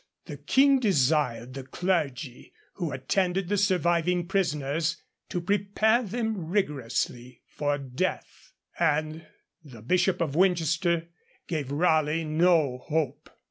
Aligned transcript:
The 0.25 0.37
King 0.37 0.79
desired 0.79 1.53
the 1.53 1.61
clergy 1.61 2.53
who 2.73 2.91
attended 2.91 3.49
the 3.49 3.55
surviving 3.57 4.25
prisoners 4.27 4.97
to 5.29 5.39
prepare 5.39 6.01
them 6.01 6.47
rigorously 6.49 7.43
for 7.45 7.77
death, 7.77 8.51
and 8.79 9.27
the 9.63 9.83
Bishop 9.83 10.19
of 10.19 10.35
Winchester 10.35 11.05
gave 11.45 11.71
Raleigh 11.71 12.23
no 12.25 12.79
hope. 12.79 13.29